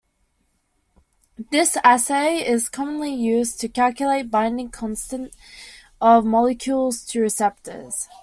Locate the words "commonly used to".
2.69-3.69